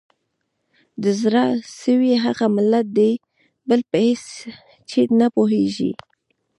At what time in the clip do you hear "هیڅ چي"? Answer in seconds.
4.07-5.01